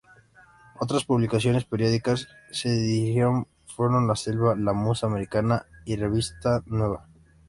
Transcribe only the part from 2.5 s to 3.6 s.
que dirigió